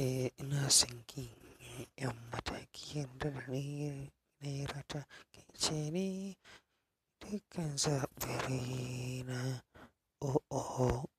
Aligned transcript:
Eh 0.00 0.32
ina 0.40 0.60
son 0.78 0.96
e 1.20 1.24
yang 2.00 2.16
yan 2.16 2.16
mataki 2.32 2.84
yadda 2.98 3.28
da 3.34 3.40
ni 3.52 3.62
naira 4.40 4.80
ta 4.88 5.00
ni 5.94 6.34
dukkan. 7.20 7.76
Oh 10.22 10.40
oh. 10.50 11.04